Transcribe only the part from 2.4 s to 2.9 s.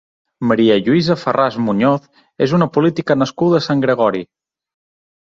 és una